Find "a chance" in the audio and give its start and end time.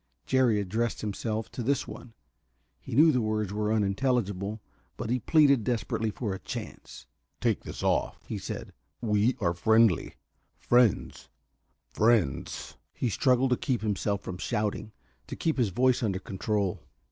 6.33-7.05